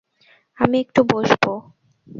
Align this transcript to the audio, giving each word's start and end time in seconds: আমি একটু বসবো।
আমি 0.57 0.77
একটু 0.79 1.01
বসবো। 1.09 1.51